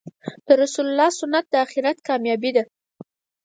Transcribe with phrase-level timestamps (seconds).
[0.47, 2.63] د رسول الله سنت د آخرت کامیابې ده.